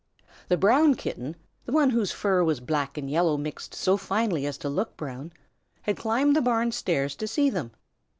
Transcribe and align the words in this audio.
The 0.47 0.57
Brown 0.57 0.95
Kitten, 0.95 1.35
the 1.65 1.71
one 1.71 1.91
whose 1.91 2.11
fur 2.11 2.43
was 2.43 2.59
black 2.59 2.97
and 2.97 3.07
yellow 3.07 3.37
mixed 3.37 3.75
so 3.75 3.97
finely 3.97 4.47
as 4.47 4.57
to 4.57 4.67
look 4.67 4.97
brown, 4.97 5.31
had 5.83 5.95
climbed 5.95 6.35
the 6.35 6.41
barn 6.41 6.71
stairs 6.71 7.15
to 7.17 7.27
see 7.27 7.51
them. 7.51 7.69